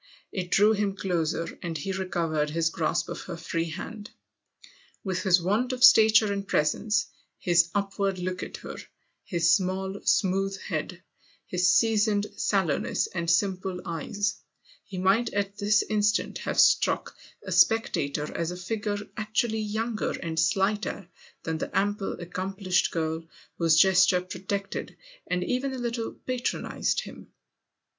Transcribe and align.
It 0.31 0.49
drew 0.49 0.71
him 0.71 0.95
closer, 0.95 1.59
and 1.61 1.77
he 1.77 1.91
recovered 1.91 2.49
his 2.49 2.71
grasp 2.71 3.07
of 3.07 3.21
her 3.21 3.37
free 3.37 3.69
hand. 3.69 4.09
With 5.03 5.21
his 5.21 5.39
want 5.39 5.73
of 5.73 5.83
stature 5.83 6.33
and 6.33 6.47
presence, 6.47 7.05
his 7.37 7.69
upward 7.75 8.17
look 8.17 8.41
at 8.41 8.57
her, 8.65 8.77
his 9.23 9.51
small, 9.53 10.01
smooth 10.03 10.57
head, 10.59 11.03
his 11.45 11.71
seasoned 11.75 12.25
sallowness 12.35 13.05
and 13.13 13.29
simple 13.29 13.79
eyes, 13.85 14.33
he 14.83 14.97
might 14.97 15.31
at 15.33 15.59
this 15.59 15.83
instant 15.83 16.39
have 16.39 16.59
struck 16.59 17.15
a 17.43 17.51
spectator 17.51 18.23
as 18.35 18.49
a 18.49 18.57
figure 18.57 18.97
actually 19.17 19.61
younger 19.61 20.13
and 20.23 20.39
slighter 20.39 21.09
than 21.43 21.59
the 21.59 21.69
ample, 21.77 22.13
accomplished 22.13 22.89
girl 22.89 23.23
whose 23.59 23.75
gesture 23.77 24.21
protected 24.21 24.97
and 25.27 25.43
even 25.43 25.75
a 25.75 25.77
little 25.77 26.11
patronised 26.11 27.01
him. 27.01 27.27